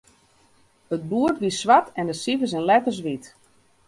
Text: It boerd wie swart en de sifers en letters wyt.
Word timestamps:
It 0.95 1.03
boerd 1.11 1.37
wie 1.41 1.53
swart 1.61 1.93
en 1.99 2.05
de 2.09 2.15
sifers 2.23 2.55
en 2.57 2.67
letters 2.69 2.99
wyt. 3.05 3.25